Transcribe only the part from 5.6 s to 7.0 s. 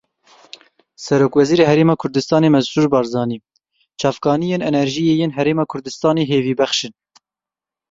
Kurdistanê hêvîbexş in.